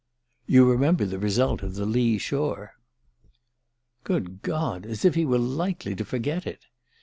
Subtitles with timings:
[0.47, 2.73] "You remember the result of 'The Lee Shore.'"
[4.03, 6.65] Good God as if he were likely to forget it!